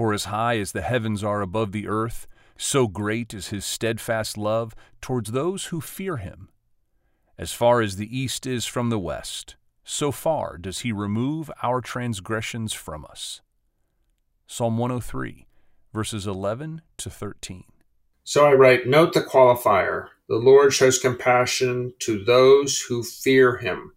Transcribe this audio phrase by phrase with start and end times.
[0.00, 4.38] For as high as the heavens are above the earth, so great is his steadfast
[4.38, 6.48] love towards those who fear him.
[7.36, 11.82] As far as the east is from the west, so far does he remove our
[11.82, 13.42] transgressions from us.
[14.46, 15.46] Psalm 103,
[15.92, 17.64] verses 11 to 13.
[18.24, 20.06] So I write, note the qualifier.
[20.30, 23.92] The Lord shows compassion to those who fear him.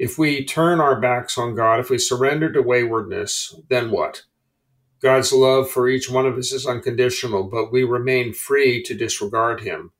[0.00, 4.24] If we turn our backs on God, if we surrender to waywardness, then what?
[5.00, 9.62] God's love for each one of us is unconditional, but we remain free to disregard
[9.62, 9.92] him.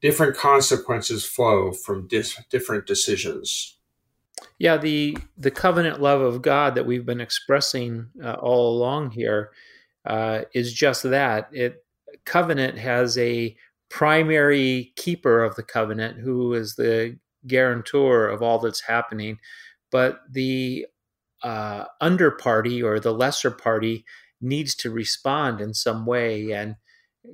[0.00, 3.76] Different consequences flow from dis- different decisions.
[4.58, 9.50] Yeah, the the covenant love of God that we've been expressing uh, all along here
[10.06, 11.50] uh, is just that.
[11.52, 11.84] It
[12.24, 13.54] covenant has a
[13.90, 19.38] primary keeper of the covenant who is the guarantor of all that's happening,
[19.90, 20.86] but the
[21.42, 24.04] uh, under party or the lesser party
[24.40, 26.76] needs to respond in some way, and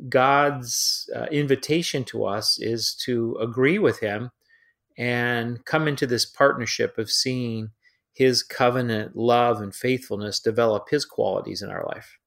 [0.09, 4.31] God's uh, invitation to us is to agree with Him
[4.98, 7.71] and come into this partnership of seeing
[8.13, 12.19] His covenant love and faithfulness develop His qualities in our life.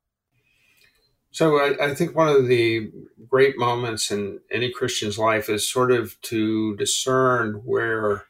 [1.32, 2.92] So I, I, think one of the
[3.28, 8.24] great moments in any Christian's life is sort of to discern where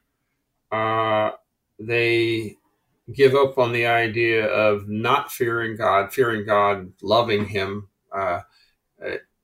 [0.69, 1.31] uh,
[1.79, 2.57] they
[3.13, 8.41] give up on the idea of not fearing God, fearing God, loving Him, uh,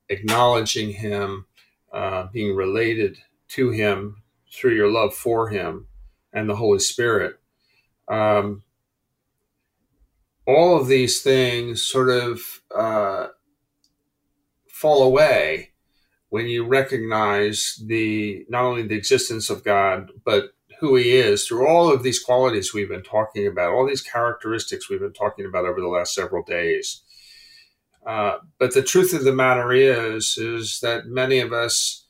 [0.10, 1.46] acknowledging Him,
[1.92, 3.18] uh, being related
[3.50, 5.88] to Him through your love for Him
[6.34, 7.40] and the Holy Spirit.
[8.08, 8.64] Um,
[10.46, 12.42] all of these things sort of
[12.76, 13.28] uh,
[14.70, 15.72] fall away
[16.30, 21.68] when you recognize the not only the existence of God, but who he is through
[21.68, 25.66] all of these qualities we've been talking about, all these characteristics we've been talking about
[25.66, 27.02] over the last several days.
[28.06, 32.06] Uh, but the truth of the matter is, is that many of us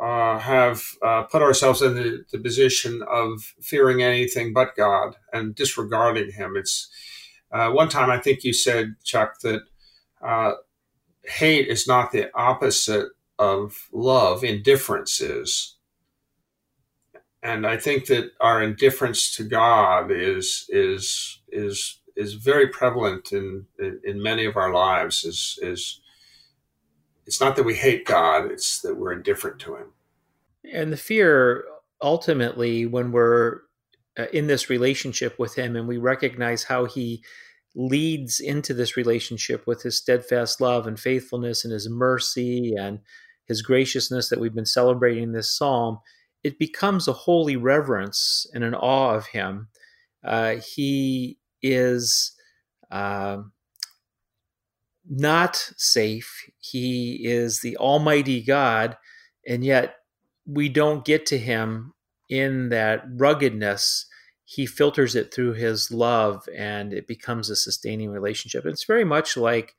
[0.00, 5.54] uh, have uh, put ourselves in the, the, position of fearing anything but God and
[5.54, 6.54] disregarding Him.
[6.56, 6.88] It's
[7.52, 9.62] uh, one time I think you said, Chuck, that
[10.20, 10.54] uh,
[11.24, 15.76] hate is not the opposite of love, indifference is.
[17.44, 23.66] And I think that our indifference to God is is is is very prevalent in,
[23.78, 26.00] in, in many of our lives is is
[27.26, 29.92] it's not that we hate God, it's that we're indifferent to him.
[30.72, 31.64] And the fear
[32.02, 33.60] ultimately when we're
[34.18, 37.22] uh, in this relationship with him and we recognize how he
[37.74, 43.00] leads into this relationship with his steadfast love and faithfulness and his mercy and
[43.46, 45.98] his graciousness that we've been celebrating this psalm,
[46.44, 49.68] it becomes a holy reverence and an awe of him.
[50.22, 52.32] Uh, he is
[52.90, 53.38] uh,
[55.08, 56.50] not safe.
[56.60, 58.96] He is the Almighty God,
[59.46, 59.96] and yet
[60.46, 61.94] we don't get to him
[62.28, 64.06] in that ruggedness
[64.44, 68.66] he filters it through his love and it becomes a sustaining relationship.
[68.66, 69.74] It's very much like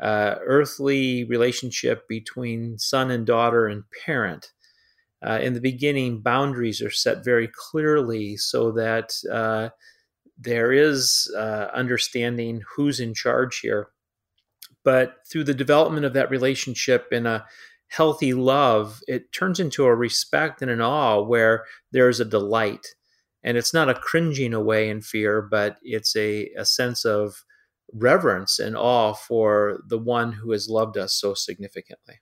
[0.00, 4.52] uh, earthly relationship between son and daughter and parent.
[5.26, 9.68] Uh, in the beginning, boundaries are set very clearly so that uh,
[10.38, 13.88] there is uh, understanding who's in charge here.
[14.84, 17.44] But through the development of that relationship in a
[17.88, 22.86] healthy love, it turns into a respect and an awe where there's a delight
[23.42, 27.44] and it's not a cringing away in fear, but it's a, a sense of
[27.92, 32.16] reverence and awe for the one who has loved us so significantly.